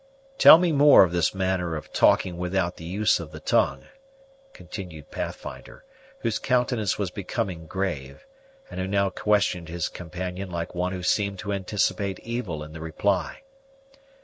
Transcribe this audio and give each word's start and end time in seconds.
"Tell 0.39 0.57
me 0.57 0.71
more 0.71 1.03
of 1.03 1.11
this 1.11 1.35
manner 1.35 1.75
of 1.75 1.93
talking 1.93 2.39
without 2.39 2.77
the 2.77 2.85
use 2.85 3.19
of 3.19 3.31
the 3.31 3.39
tongue," 3.39 3.83
continued 4.51 5.11
Pathfinder, 5.11 5.85
whose 6.21 6.39
countenance 6.39 6.97
was 6.97 7.11
becoming 7.11 7.67
grave, 7.67 8.25
and 8.71 8.79
who 8.79 8.87
now 8.87 9.11
questioned 9.11 9.69
his 9.69 9.89
companion 9.89 10.49
like 10.49 10.73
one 10.73 10.91
who 10.91 11.03
seemed 11.03 11.37
to 11.37 11.53
anticipate 11.53 12.17
evil 12.21 12.63
in 12.63 12.73
the 12.73 12.81
reply. 12.81 13.41